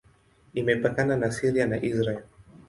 [0.59, 2.25] Imepakana na Syria na Israel.